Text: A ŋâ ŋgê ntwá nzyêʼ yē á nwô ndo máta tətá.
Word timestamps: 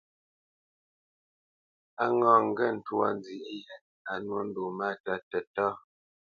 A 2.03 2.05
ŋâ 2.17 2.33
ŋgê 2.47 2.67
ntwá 2.75 3.07
nzyêʼ 3.17 3.45
yē 3.65 3.75
á 4.11 4.13
nwô 4.23 4.39
ndo 4.47 4.63
máta 4.77 5.13
tətá. 5.29 5.67